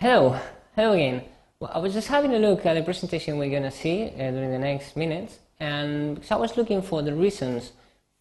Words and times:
Hello, 0.00 0.38
hello 0.76 0.92
again. 0.92 1.24
Well, 1.58 1.72
I 1.74 1.78
was 1.78 1.92
just 1.92 2.06
having 2.06 2.32
a 2.32 2.38
look 2.38 2.64
at 2.64 2.74
the 2.74 2.84
presentation 2.84 3.36
we're 3.36 3.50
going 3.50 3.64
to 3.64 3.70
see 3.72 4.04
uh, 4.04 4.30
during 4.30 4.52
the 4.52 4.58
next 4.60 4.96
minutes, 4.96 5.40
and 5.58 6.24
I 6.30 6.36
was 6.36 6.56
looking 6.56 6.82
for 6.82 7.02
the 7.02 7.12
reasons 7.12 7.72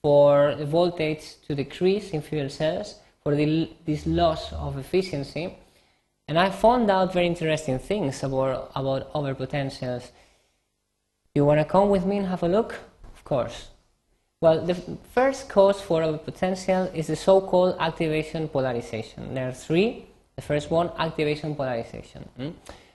for 0.02 0.56
the 0.56 0.66
voltage 0.66 1.36
to 1.46 1.54
decrease 1.54 2.10
in 2.10 2.24
fuel 2.24 2.50
cells, 2.50 2.96
for 3.22 3.36
the, 3.36 3.70
this 3.86 4.08
loss 4.08 4.52
of 4.54 4.80
efficiency, 4.80 5.56
and 6.28 6.40
I 6.40 6.50
found 6.50 6.90
out 6.90 7.14
very 7.14 7.28
interesting 7.28 7.78
things 7.78 8.24
about, 8.24 8.72
about 8.74 9.14
overpotentials. 9.14 10.10
You 11.36 11.46
want 11.46 11.60
to 11.60 11.66
come 11.66 11.90
with 11.90 12.08
me 12.08 12.18
and 12.18 12.26
have 12.26 12.42
a 12.42 12.48
look? 12.48 12.74
Of 13.16 13.24
course. 13.24 13.68
Well, 14.42 14.66
the 14.66 14.74
first 15.14 15.48
cause 15.48 15.80
for 15.80 16.02
overpotential 16.02 16.92
is 16.96 17.06
the 17.06 17.16
so-called 17.16 17.76
activation 17.80 18.48
polarization. 18.48 19.36
There 19.36 19.50
are 19.50 19.54
three. 19.54 20.08
The 20.38 20.44
first 20.44 20.70
one, 20.72 20.92
activation 20.98 21.56
polarization. 21.56 22.30
Mm? 22.40 22.54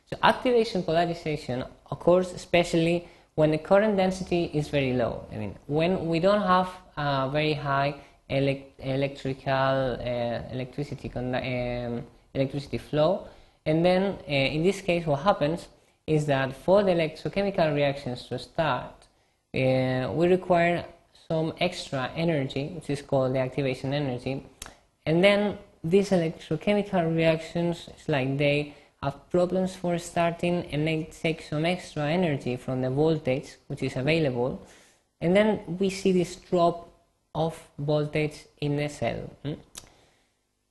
So 0.08 0.16
activation 0.22 0.82
polarization 0.84 1.64
occurs 1.90 2.32
especially 2.32 3.08
when 3.34 3.50
the 3.50 3.58
current 3.58 3.96
density 3.96 4.44
is 4.54 4.68
very 4.68 4.92
low. 4.92 5.26
I 5.32 5.36
mean, 5.36 5.56
when 5.66 6.06
we 6.06 6.20
don't 6.20 6.42
have 6.42 6.70
a 6.96 7.28
very 7.30 7.54
high 7.54 7.94
elect 8.28 8.80
electrical 8.80 9.98
uh, 10.00 10.54
electricity 10.54 11.10
um, 11.14 12.04
electricity 12.34 12.78
flow, 12.78 13.26
and 13.66 13.84
then 13.84 14.18
uh, 14.28 14.54
in 14.56 14.62
this 14.62 14.80
case, 14.80 15.04
what 15.06 15.20
happens 15.20 15.68
is 16.06 16.26
that 16.26 16.54
for 16.54 16.82
the 16.82 16.92
electrochemical 16.92 17.74
reactions 17.74 18.24
to 18.28 18.38
start, 18.38 18.94
uh, 19.54 20.12
we 20.12 20.28
require 20.28 20.84
some 21.28 21.52
extra 21.60 22.10
energy, 22.14 22.68
which 22.68 22.90
is 22.90 23.02
called 23.02 23.34
the 23.34 23.38
activation 23.38 23.92
energy, 23.94 24.46
and 25.06 25.24
then 25.24 25.58
these 25.84 26.10
electrochemical 26.10 27.14
reactions, 27.14 27.88
it's 27.88 28.08
like 28.08 28.38
they 28.38 28.74
have 29.02 29.30
problems 29.30 29.74
for 29.74 29.98
starting 29.98 30.66
and 30.72 30.86
they 30.86 31.08
take 31.22 31.42
some 31.42 31.64
extra 31.64 32.04
energy 32.04 32.56
from 32.56 32.82
the 32.82 32.90
voltage 32.90 33.56
which 33.66 33.82
is 33.82 33.96
available, 33.96 34.64
and 35.20 35.36
then 35.36 35.60
we 35.78 35.90
see 35.90 36.12
this 36.12 36.36
drop 36.36 36.88
of 37.34 37.58
voltage 37.78 38.46
in 38.60 38.76
the 38.76 38.88
cell. 38.88 39.30
Hmm? 39.44 39.54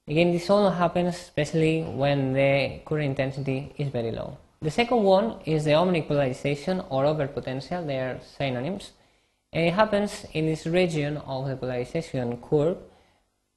Again, 0.07 0.31
this 0.31 0.49
all 0.49 0.69
happens 0.69 1.15
especially 1.15 1.83
when 1.83 2.33
the 2.33 2.81
current 2.85 3.05
intensity 3.11 3.73
is 3.77 3.89
very 3.89 4.11
low. 4.11 4.37
The 4.61 4.71
second 4.71 5.03
one 5.03 5.39
is 5.45 5.65
the 5.65 5.71
ohmic 5.71 6.07
polarization 6.07 6.81
or 6.89 7.05
overpotential, 7.05 7.85
they 7.85 7.97
are 7.97 8.19
synonyms. 8.37 8.91
And 9.53 9.65
it 9.67 9.73
happens 9.73 10.25
in 10.33 10.45
this 10.45 10.65
region 10.65 11.17
of 11.17 11.47
the 11.47 11.55
polarization 11.55 12.37
curve, 12.37 12.77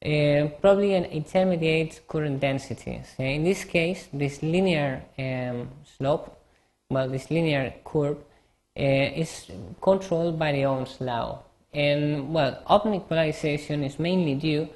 uh, 0.05 0.49
probably 0.61 0.95
an 0.95 1.05
intermediate 1.07 2.07
current 2.07 2.41
density. 2.41 3.01
So 3.17 3.23
in 3.23 3.45
this 3.45 3.65
case, 3.65 4.09
this 4.13 4.43
linear 4.43 5.03
um, 5.19 5.69
slope, 5.97 6.39
well, 6.91 7.09
this 7.09 7.31
linear 7.31 7.73
curve, 7.85 8.19
uh, 8.77 8.83
is 8.83 9.51
controlled 9.81 10.39
by 10.39 10.53
the 10.53 10.65
Ohm's 10.65 11.01
law. 11.01 11.43
And, 11.73 12.33
well, 12.33 12.63
ohmic 12.69 13.09
polarization 13.09 13.83
is 13.83 13.99
mainly 13.99 14.35
due 14.35 14.69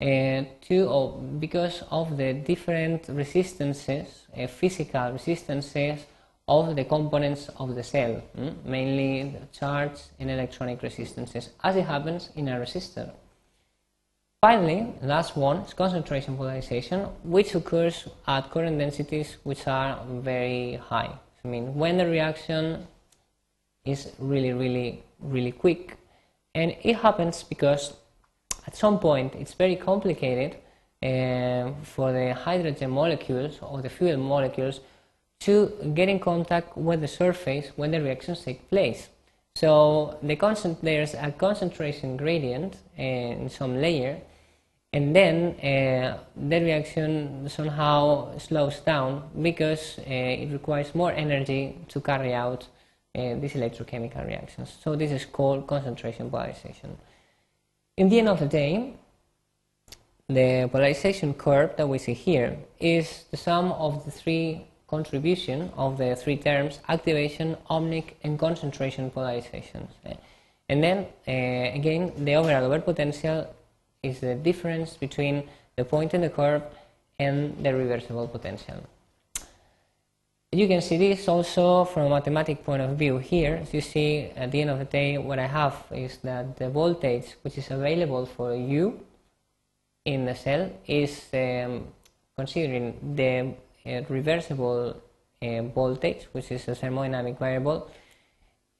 uh, 0.00 0.44
to 0.62 0.86
or 0.88 1.18
because 1.38 1.82
of 1.90 2.16
the 2.16 2.34
different 2.34 3.08
resistances, 3.08 4.26
uh, 4.36 4.46
physical 4.46 5.12
resistances 5.12 6.04
of 6.48 6.76
the 6.76 6.84
components 6.84 7.48
of 7.58 7.74
the 7.74 7.82
cell, 7.82 8.22
mm? 8.38 8.64
mainly 8.64 9.30
the 9.30 9.46
charge 9.58 9.98
and 10.18 10.30
electronic 10.30 10.82
resistances, 10.82 11.50
as 11.64 11.76
it 11.76 11.84
happens 11.84 12.30
in 12.36 12.48
a 12.48 12.52
resistor. 12.52 13.10
Finally, 14.42 14.92
last 15.02 15.34
one 15.34 15.58
is 15.58 15.72
concentration 15.72 16.36
polarization, 16.36 17.00
which 17.24 17.54
occurs 17.54 18.06
at 18.28 18.50
current 18.50 18.78
densities 18.78 19.38
which 19.44 19.66
are 19.66 19.98
very 20.08 20.74
high. 20.74 21.10
I 21.42 21.48
mean, 21.48 21.74
when 21.74 21.96
the 21.96 22.06
reaction 22.06 22.86
is 23.86 24.12
really, 24.18 24.52
really, 24.52 25.02
really 25.20 25.52
quick, 25.52 25.96
and 26.54 26.76
it 26.82 26.96
happens 26.96 27.42
because 27.44 27.94
at 28.66 28.76
some 28.76 28.98
point 28.98 29.34
it's 29.34 29.54
very 29.54 29.76
complicated 29.76 30.56
uh, 31.02 31.72
for 31.82 32.12
the 32.12 32.34
hydrogen 32.34 32.90
molecules 32.90 33.58
or 33.62 33.80
the 33.80 33.88
fuel 33.88 34.16
molecules 34.18 34.80
to 35.40 35.92
get 35.94 36.08
in 36.08 36.18
contact 36.18 36.76
with 36.76 37.00
the 37.00 37.08
surface 37.08 37.72
when 37.76 37.90
the 37.90 38.02
reactions 38.02 38.42
take 38.42 38.68
place. 38.68 39.08
So 39.56 40.18
the 40.22 40.36
there's 40.82 41.14
a 41.14 41.32
concentration 41.32 42.18
gradient 42.18 42.76
in 42.98 43.48
some 43.48 43.80
layer, 43.80 44.20
and 44.92 45.16
then 45.16 45.58
uh, 45.60 46.18
the 46.36 46.60
reaction 46.60 47.48
somehow 47.48 48.36
slows 48.36 48.80
down 48.80 49.30
because 49.40 49.98
uh, 50.00 50.42
it 50.42 50.52
requires 50.52 50.94
more 50.94 51.10
energy 51.10 51.74
to 51.88 52.00
carry 52.02 52.34
out 52.34 52.68
uh, 53.14 53.36
these 53.40 53.54
electrochemical 53.54 54.26
reactions. 54.26 54.76
So 54.84 54.94
this 54.94 55.10
is 55.10 55.24
called 55.24 55.66
concentration 55.66 56.28
polarization. 56.28 56.98
In 57.96 58.10
the 58.10 58.18
end 58.18 58.28
of 58.28 58.40
the 58.40 58.48
day, 58.48 58.92
the 60.28 60.68
polarization 60.70 61.32
curve 61.32 61.76
that 61.78 61.88
we 61.88 61.96
see 61.96 62.12
here 62.12 62.58
is 62.78 63.24
the 63.30 63.38
sum 63.38 63.72
of 63.72 64.04
the 64.04 64.10
three 64.10 64.66
contribution 64.88 65.70
of 65.76 65.98
the 65.98 66.16
three 66.16 66.36
terms 66.36 66.80
activation, 66.88 67.56
ohmic, 67.70 68.14
and 68.22 68.38
concentration 68.38 69.10
polarizations. 69.10 69.88
And 70.68 70.82
then 70.82 71.06
uh, 71.28 71.76
again, 71.76 72.12
the 72.16 72.34
overall 72.34 72.80
potential 72.80 73.54
is 74.02 74.20
the 74.20 74.34
difference 74.34 74.96
between 74.96 75.48
the 75.76 75.84
point 75.84 76.14
in 76.14 76.20
the 76.20 76.30
curve 76.30 76.62
and 77.18 77.64
the 77.64 77.74
reversible 77.74 78.28
potential. 78.28 78.82
You 80.52 80.68
can 80.68 80.80
see 80.80 80.96
this 80.96 81.28
also 81.28 81.84
from 81.84 82.06
a 82.06 82.08
mathematic 82.08 82.64
point 82.64 82.80
of 82.80 82.96
view 82.96 83.18
here. 83.18 83.56
As 83.62 83.74
you 83.74 83.80
see, 83.80 84.30
at 84.36 84.52
the 84.52 84.60
end 84.62 84.70
of 84.70 84.78
the 84.78 84.84
day, 84.84 85.18
what 85.18 85.38
I 85.38 85.46
have 85.46 85.84
is 85.90 86.18
that 86.18 86.56
the 86.56 86.70
voltage 86.70 87.34
which 87.42 87.58
is 87.58 87.70
available 87.70 88.26
for 88.26 88.54
you 88.54 89.00
in 90.04 90.24
the 90.24 90.34
cell 90.34 90.70
is 90.86 91.26
um, 91.34 91.88
considering 92.36 92.94
the 93.16 93.54
reversible 94.08 95.02
uh, 95.42 95.62
voltage, 95.62 96.26
which 96.32 96.50
is 96.50 96.68
a 96.68 96.72
thermodynamic 96.72 97.38
variable, 97.38 97.90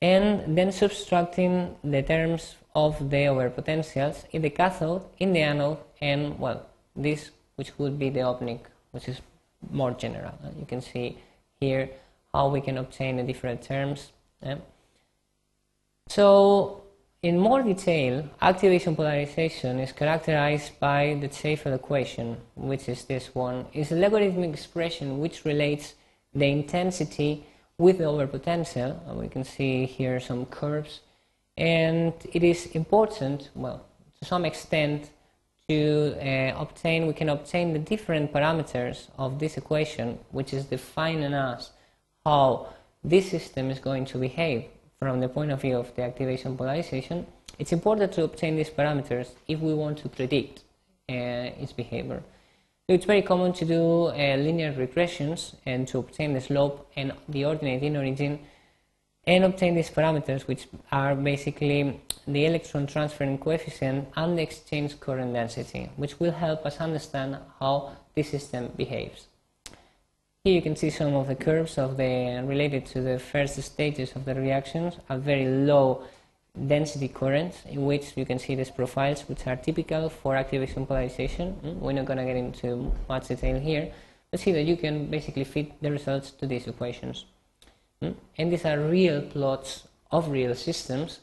and 0.03 0.57
then 0.57 0.73
subtracting 0.73 1.77
the 1.83 2.03
terms 2.03 2.57
of 2.75 3.11
the 3.11 3.25
overpotentials 3.33 4.25
in 4.33 4.43
the 4.43 4.51
cathode, 4.51 5.03
in 5.19 5.33
the 5.33 5.41
anode, 5.41 5.79
and 6.01 6.39
well, 6.39 6.67
this 6.95 7.31
which 7.57 7.73
would 7.79 7.99
be 7.99 8.11
the 8.11 8.21
ohmic, 8.21 8.61
which 8.91 9.09
is 9.09 9.21
more 9.71 9.93
general. 9.93 10.33
You 10.59 10.67
can 10.67 10.81
see 10.81 11.19
here 11.61 11.89
how 12.33 12.49
we 12.49 12.61
can 12.61 12.77
obtain 12.79 13.17
the 13.17 13.23
different 13.23 13.63
terms. 13.63 14.13
So 16.09 16.83
in 17.23 17.39
more 17.39 17.63
detail, 17.63 18.29
activation 18.41 18.95
polarization 18.95 19.81
is 19.81 19.93
characterized 19.93 20.79
by 20.79 21.17
the 21.21 21.29
Tafel 21.29 21.75
equation, 21.75 22.37
which 22.55 22.89
is 22.89 23.05
this 23.05 23.35
one. 23.35 23.67
It's 23.73 23.91
a 23.91 23.97
logarithmic 23.97 24.51
expression 24.51 25.19
which 25.19 25.45
relates 25.45 25.95
the 26.35 26.47
intensity 26.47 27.47
with 27.79 27.99
the 27.99 28.05
overpotential. 28.05 28.91
We 29.15 29.29
can 29.29 29.45
see 29.45 29.87
here 29.87 30.21
some 30.21 30.47
curves. 30.47 31.01
And 31.57 32.13
it 32.33 32.45
is 32.45 32.67
important, 32.67 33.51
well, 33.55 33.87
to 34.21 34.25
some 34.27 34.45
extent, 34.45 35.11
to 35.69 36.15
uh, 36.21 36.61
obtain, 36.61 37.07
we 37.07 37.15
can 37.15 37.31
obtain 37.31 37.73
the 37.73 37.79
different 37.79 38.33
parameters 38.33 39.09
of 39.19 39.39
this 39.39 39.57
equation, 39.57 40.19
which 40.31 40.53
is 40.53 40.67
defining 40.67 41.35
us 41.35 41.73
how 42.25 42.69
this 43.03 43.31
system 43.31 43.71
is 43.71 43.81
going 43.81 44.05
to 44.05 44.19
behave 44.19 44.67
from 44.99 45.21
the 45.21 45.29
point 45.29 45.51
of 45.51 45.61
view 45.61 45.77
of 45.77 45.95
the 45.95 46.03
activation 46.03 46.57
polarization, 46.57 47.27
it's 47.59 47.73
important 47.73 48.13
to 48.13 48.25
obtain 48.25 48.57
these 48.57 48.71
parameters 48.71 49.29
if 49.49 49.61
we 49.61 49.75
want 49.75 49.99
to 49.99 50.09
predict 50.09 50.61
uh, 51.09 51.63
its 51.63 51.73
behavior. 51.73 52.23
So 52.89 52.95
it's 52.95 53.05
very 53.05 53.23
common 53.23 53.53
to 53.55 53.65
do 53.65 54.07
uh, 54.07 54.37
linear 54.37 54.73
regressions 54.73 55.55
and 55.67 55.89
to 55.89 55.99
obtain 55.99 56.35
the 56.35 56.41
slope 56.41 56.91
and 56.97 57.13
the 57.29 57.45
ordinate 57.45 57.83
in 57.83 57.97
origin 57.97 58.39
and 59.27 59.45
obtain 59.45 59.75
these 59.75 59.91
parameters 59.91 60.43
which 60.43 60.69
are 60.93 61.17
basically 61.17 62.01
the 62.29 62.47
electron 62.47 62.87
transferring 62.87 63.39
coefficient 63.39 64.09
and 64.15 64.39
the 64.39 64.43
exchange 64.43 65.01
current 65.01 65.33
density 65.33 65.91
which 65.97 66.21
will 66.21 66.31
help 66.31 66.65
us 66.65 66.79
understand 66.79 67.37
how 67.59 67.97
this 68.15 68.31
system 68.31 68.71
behaves. 68.77 69.27
Here 70.47 70.55
you 70.55 70.63
can 70.63 70.77
see 70.77 70.91
some 70.91 71.13
of 71.17 71.27
the 71.27 71.35
curves 71.35 71.77
of 71.77 71.97
the 71.97 72.41
related 72.47 72.87
to 72.93 73.01
the 73.01 73.19
first 73.19 73.61
stages 73.61 74.15
of 74.15 74.25
the 74.25 74.37
reactions 74.37 74.95
at 75.11 75.19
very 75.19 75.45
low 75.45 76.05
density 76.69 77.09
currents 77.09 77.65
in 77.69 77.85
which 77.85 78.17
you 78.17 78.25
can 78.25 78.39
see 78.39 78.55
these 78.55 78.71
profiles 78.71 79.23
which 79.29 79.45
are 79.49 79.57
typical 79.57 80.09
for 80.09 80.37
activation 80.37 80.87
polarization. 80.87 81.55
Hmm, 81.55 81.81
we're 81.81 81.95
not 81.95 82.05
going 82.05 82.19
to 82.19 82.25
get 82.25 82.37
into 82.37 82.93
much 83.09 83.27
detail 83.27 83.59
here, 83.59 83.93
but 84.31 84.39
see 84.39 84.53
that 84.53 84.63
you 84.63 84.77
can 84.77 85.11
basically 85.11 85.43
fit 85.43 85.83
the 85.83 85.91
results 85.91 86.31
to 86.39 86.47
these 86.47 86.69
equations. 86.69 87.25
Hmm, 88.01 88.13
and 88.39 88.53
these 88.53 88.65
are 88.65 88.79
real 88.79 89.23
plots 89.23 89.89
of 90.13 90.29
real 90.31 90.55
systems. 90.55 91.19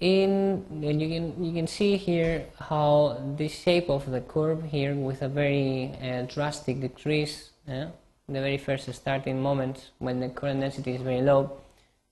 In 0.00 0.66
and 0.70 1.00
you 1.00 1.08
can 1.08 1.42
you 1.42 1.52
can 1.54 1.66
see 1.66 1.96
here 1.96 2.44
how 2.58 3.16
the 3.38 3.48
shape 3.48 3.88
of 3.88 4.10
the 4.10 4.20
curve 4.20 4.64
here 4.64 4.94
with 4.94 5.22
a 5.22 5.30
very 5.30 5.94
uh, 6.02 6.26
drastic 6.34 6.82
decrease 6.82 7.52
yeah? 7.66 7.88
the 8.28 8.40
very 8.40 8.58
first 8.58 8.92
starting 8.92 9.40
moment 9.40 9.90
when 9.98 10.20
the 10.20 10.28
current 10.28 10.60
density 10.60 10.94
is 10.94 11.02
very 11.02 11.22
low, 11.22 11.50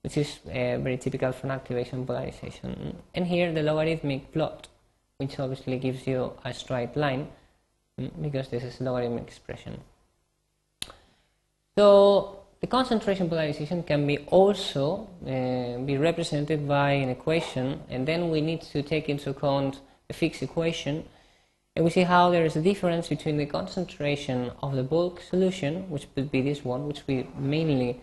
which 0.01 0.17
is 0.17 0.39
uh, 0.45 0.77
very 0.79 0.97
typical 0.97 1.31
for 1.31 1.47
an 1.47 1.51
activation 1.51 2.05
polarization. 2.05 2.95
And 3.13 3.27
here 3.27 3.51
the 3.51 3.63
logarithmic 3.63 4.31
plot, 4.31 4.67
which 5.17 5.39
obviously 5.39 5.77
gives 5.77 6.07
you 6.07 6.31
a 6.43 6.53
straight 6.53 6.95
line, 6.95 7.27
mm, 7.99 8.11
because 8.21 8.47
this 8.49 8.63
is 8.63 8.79
logarithmic 8.79 9.23
expression. 9.27 9.81
So 11.77 12.39
the 12.61 12.67
concentration 12.67 13.29
polarization 13.29 13.83
can 13.83 14.07
be 14.07 14.19
also 14.27 15.09
uh, 15.25 15.83
be 15.85 15.97
represented 15.97 16.65
by 16.67 16.91
an 16.91 17.09
equation, 17.09 17.81
and 17.89 18.07
then 18.07 18.29
we 18.29 18.39
need 18.39 18.61
to 18.61 18.81
take 18.81 19.09
into 19.09 19.31
account 19.31 19.81
the 20.07 20.13
Fick's 20.13 20.41
equation, 20.41 21.03
and 21.75 21.83
we 21.83 21.91
see 21.91 22.03
how 22.03 22.29
there 22.29 22.45
is 22.45 22.55
a 22.55 22.61
difference 22.61 23.09
between 23.09 23.37
the 23.37 23.45
concentration 23.45 24.51
of 24.63 24.75
the 24.75 24.83
bulk 24.83 25.21
solution, 25.21 25.89
which 25.89 26.07
would 26.15 26.31
be 26.31 26.41
this 26.41 26.63
one, 26.63 26.87
which 26.87 27.05
will 27.05 27.25
mainly 27.37 28.01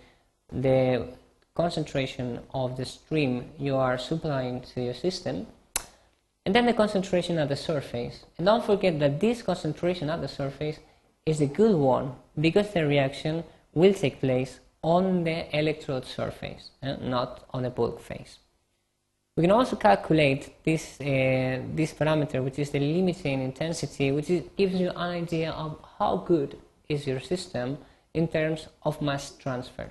the 0.52 1.08
concentration 1.54 2.40
of 2.52 2.76
the 2.76 2.84
stream 2.84 3.50
you 3.58 3.76
are 3.76 3.96
supplying 3.96 4.60
to 4.60 4.82
your 4.82 4.94
system, 4.94 5.46
and 6.44 6.54
then 6.54 6.66
the 6.66 6.74
concentration 6.74 7.38
at 7.38 7.48
the 7.48 7.56
surface. 7.56 8.24
And 8.36 8.46
don't 8.46 8.64
forget 8.64 8.98
that 9.00 9.20
this 9.20 9.42
concentration 9.42 10.10
at 10.10 10.20
the 10.20 10.28
surface 10.28 10.78
is 11.24 11.38
the 11.38 11.46
good 11.46 11.76
one 11.76 12.16
because 12.38 12.72
the 12.72 12.86
reaction 12.86 13.44
will 13.72 13.94
take 13.94 14.20
place 14.20 14.60
on 14.82 15.24
the 15.24 15.56
electrode 15.56 16.04
surface, 16.04 16.72
eh, 16.82 16.96
not 17.00 17.44
on 17.54 17.62
the 17.62 17.70
bulk 17.70 18.00
phase. 18.00 18.38
We 19.34 19.44
can 19.44 19.50
also 19.50 19.76
calculate 19.76 20.62
this, 20.62 21.00
uh, 21.00 21.62
this 21.74 21.94
parameter, 21.94 22.44
which 22.44 22.58
is 22.58 22.68
the 22.68 22.80
limiting 22.80 23.40
intensity, 23.40 24.12
which 24.12 24.28
is, 24.28 24.42
gives 24.58 24.74
you 24.74 24.90
an 24.90 24.96
idea 24.96 25.52
of 25.52 25.78
how 25.98 26.18
good 26.18 26.58
is 26.86 27.06
your 27.06 27.20
system 27.20 27.78
in 28.12 28.28
terms 28.28 28.68
of 28.82 29.00
mass 29.00 29.30
transfer. 29.38 29.88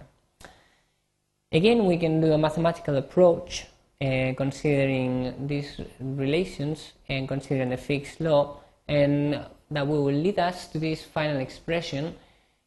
Again, 1.52 1.88
we 1.88 1.98
can 1.98 2.22
do 2.22 2.32
a 2.34 2.38
mathematical 2.38 2.98
approach 2.98 3.66
uh, 4.00 4.34
considering 4.38 5.48
these 5.48 5.82
relations 6.00 6.94
and 7.10 7.28
considering 7.28 7.70
the 7.70 7.78
Fick's 7.78 8.20
law, 8.20 8.60
and 8.88 9.44
that 9.72 9.88
will 9.88 10.04
lead 10.04 10.38
us 10.38 10.68
to 10.68 10.78
this 10.78 11.04
final 11.04 11.42
expression 11.42 12.16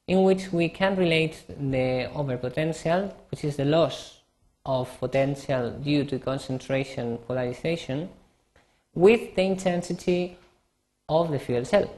in 0.09 0.25
which 0.25 0.53
we 0.53 0.69
can 0.69 0.97
relate 0.97 1.45
the 1.49 2.11
overpotential, 2.15 3.15
which 3.31 3.45
is 3.45 3.57
the 3.57 3.65
loss 3.65 4.24
of 4.65 4.99
potential 4.99 5.71
due 5.71 6.05
to 6.05 6.19
concentration 6.19 7.19
polarization, 7.19 8.09
with 8.95 9.35
the 9.35 9.43
intensity 9.43 10.39
of 11.09 11.31
the 11.31 11.39
fuel 11.39 11.65
cell. 11.65 11.91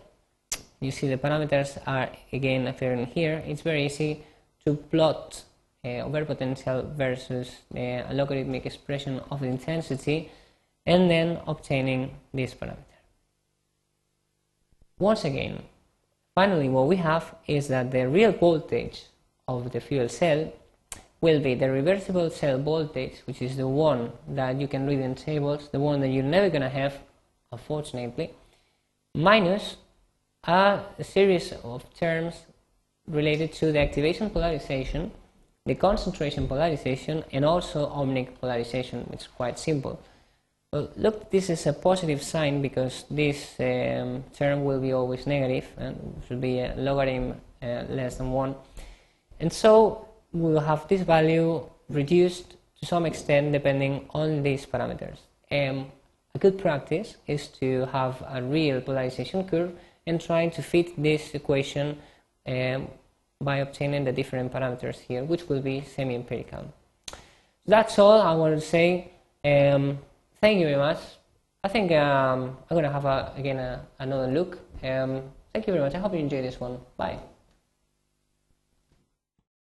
You 0.81 0.91
see 0.91 1.09
the 1.09 1.17
parameters 1.17 1.79
are 1.87 2.11
again 2.33 2.67
appearing 2.67 3.07
here. 3.07 3.43
It's 3.47 3.63
very 3.63 3.87
easy 3.87 4.25
to 4.65 4.75
plot 4.75 5.43
uh, 5.85 5.89
overpotential 5.89 6.95
versus 6.95 7.51
the 7.71 8.05
logarithmic 8.13 8.67
expression 8.67 9.21
of 9.31 9.41
the 9.41 9.47
intensity 9.47 10.31
and 10.85 11.11
then 11.11 11.41
obtaining 11.47 12.17
this 12.33 12.55
parameter. 12.55 12.99
Once 14.99 15.25
again, 15.25 15.63
Finally, 16.37 16.69
what 16.69 16.87
we 16.87 16.97
have 16.97 17.35
is 17.47 17.69
that 17.69 17.91
the 17.91 18.07
real 18.07 18.31
voltage 18.31 19.05
of 19.49 19.73
the 19.73 19.81
fuel 19.81 20.07
cell 20.07 20.53
will 21.21 21.41
be 21.41 21.55
the 21.55 21.71
reversible 21.71 22.31
cell 22.31 22.59
voltage, 22.59 23.23
which 23.27 23.41
is 23.41 23.57
the 23.57 23.69
one 23.69 24.13
that 24.29 24.61
you 24.61 24.69
can 24.69 24.87
read 24.87 25.01
in 25.01 25.15
tables, 25.15 25.69
the 25.71 25.81
one 25.81 26.01
that 26.01 26.09
you're 26.09 26.23
never 26.23 26.49
going 26.49 26.63
to 26.63 26.69
have, 26.69 26.99
unfortunately, 27.51 28.31
minus 29.15 29.77
a 30.47 30.81
series 31.03 31.53
of 31.65 31.83
terms 31.95 32.35
related 33.09 33.53
to 33.53 33.73
the 33.73 33.79
activation 33.79 34.31
polarization, 34.31 35.11
the 35.65 35.75
concentration 35.75 36.47
polarization, 36.47 37.25
and 37.33 37.45
also 37.45 37.89
ohmic 37.91 38.39
polarization, 38.41 39.01
which 39.09 39.23
is 39.23 39.27
quite 39.27 39.59
simple. 39.59 40.01
Well, 40.73 40.91
look, 40.97 41.31
this 41.31 41.49
is 41.49 41.67
a 41.67 41.73
positive 41.73 42.23
sign 42.23 42.61
because 42.61 43.05
this 43.11 43.55
um, 43.61 44.25
term 44.37 44.65
will 44.65 44.81
be 44.81 44.93
always 44.93 45.27
negative 45.27 45.67
and 45.77 46.23
should 46.27 46.41
be 46.41 46.59
a 46.61 46.75
logarithm 46.77 47.41
uh, 47.63 47.85
less 47.89 48.17
than 48.17 48.33
1. 48.33 48.55
And 49.41 49.53
so 49.53 50.06
will 50.41 50.61
have 50.61 50.87
this 50.89 51.03
value 51.03 51.69
reduced 51.89 52.57
to 52.81 52.87
some 52.87 53.07
extent 53.07 53.53
depending 53.53 54.09
on 54.11 54.43
these 54.43 54.67
parameters. 54.67 55.19
Um, 55.51 55.93
a 56.35 56.39
good 56.39 56.59
practice 56.59 57.17
is 57.27 57.49
to 57.61 57.87
have 57.87 58.23
a 58.29 58.43
real 58.43 58.81
polarization 58.81 59.49
curve 59.49 59.73
and 60.07 60.21
trying 60.21 60.51
to 60.53 60.63
fit 60.63 61.01
this 61.03 61.35
equation 61.35 61.99
um, 62.47 62.89
by 63.41 63.57
obtaining 63.57 64.05
the 64.05 64.13
different 64.13 64.53
parameters 64.53 64.99
here, 65.01 65.25
which 65.25 65.49
will 65.49 65.61
be 65.61 65.83
semi-empirical. 65.83 66.73
That's 67.67 67.99
all 67.99 68.21
I 68.21 68.35
wanted 68.35 68.57
to 68.57 68.67
say. 68.67 69.11
Um, 69.45 69.99
thank 70.41 70.59
you 70.61 70.67
very 70.67 70.77
much. 70.79 70.99
I 71.65 71.69
think 71.69 71.91
um, 71.93 72.57
I'm 72.71 72.75
going 72.77 72.85
to 72.85 72.93
have 72.93 73.05
a, 73.05 73.33
again 73.37 73.59
a, 73.59 73.85
another 73.99 74.29
look. 74.29 74.59
Um, 74.83 75.23
thank 75.53 75.67
you 75.67 75.73
very 75.73 75.81
much. 75.81 75.95
I 75.95 75.99
hope 75.99 76.13
you 76.13 76.21
enjoyed 76.21 76.45
this 76.45 76.61
one. 76.61 76.79
Bye. 76.97 77.19